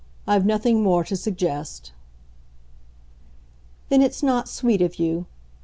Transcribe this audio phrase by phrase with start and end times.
[0.25, 1.91] I've nothing more to suggest."
[3.89, 5.27] "Then it's not sweet of you."